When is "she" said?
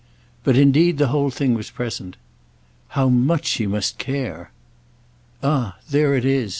3.45-3.67